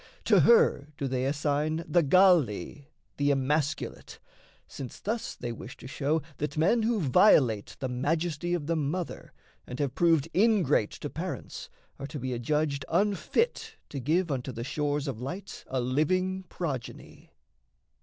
To 0.25 0.39
her 0.39 0.87
do 0.97 1.07
they 1.07 1.25
assign 1.25 1.85
The 1.87 2.01
Galli, 2.01 2.89
the 3.17 3.29
emasculate, 3.29 4.17
since 4.67 4.99
thus 4.99 5.35
They 5.35 5.51
wish 5.51 5.77
to 5.77 5.85
show 5.85 6.23
that 6.37 6.57
men 6.57 6.81
who 6.81 6.99
violate 6.99 7.75
The 7.79 7.87
majesty 7.87 8.55
of 8.55 8.65
the 8.65 8.75
mother 8.75 9.31
and 9.67 9.77
have 9.77 9.93
proved 9.93 10.27
Ingrate 10.33 10.93
to 11.01 11.09
parents 11.11 11.69
are 11.99 12.07
to 12.07 12.17
be 12.19 12.33
adjudged 12.33 12.83
Unfit 12.89 13.75
to 13.89 13.99
give 13.99 14.31
unto 14.31 14.51
the 14.51 14.63
shores 14.63 15.07
of 15.07 15.21
light 15.21 15.63
A 15.67 15.79
living 15.79 16.45
progeny. 16.49 17.29